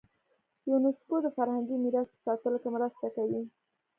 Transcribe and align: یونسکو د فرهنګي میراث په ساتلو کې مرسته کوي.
یونسکو 0.69 1.15
د 1.21 1.27
فرهنګي 1.35 1.75
میراث 1.83 2.09
په 2.13 2.19
ساتلو 2.25 2.57
کې 2.61 2.69
مرسته 2.75 3.07
کوي. 3.15 3.41